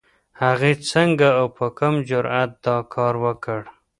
هغې 0.41 0.71
څنګه 0.91 1.27
او 1.39 1.45
په 1.57 1.65
کوم 1.77 1.95
جرئت 2.09 2.51
دا 2.65 2.77
کار 2.93 3.13
وکړ؟ 3.23 3.61